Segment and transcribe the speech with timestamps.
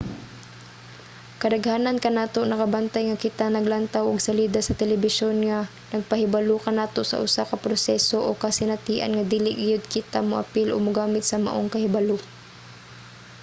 [1.41, 5.59] kadaghanan kanato nakabantay nga kita naglantaw og salida sa telebisyon nga
[5.93, 11.23] nagpahibalo kanato sa usa ka proseso o kasinatian nga dili gayud kita moapil o mogamit
[11.27, 12.17] sa maong kahibalo